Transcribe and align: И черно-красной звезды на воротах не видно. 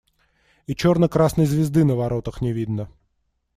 И 0.65 0.73
черно-красной 0.75 1.45
звезды 1.45 1.85
на 1.85 1.93
воротах 1.95 2.41
не 2.41 2.53
видно. 2.53 2.89